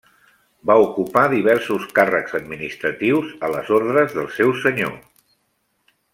[0.69, 4.97] Va ocupar diversos càrrecs administratius a les ordes del seu senyor.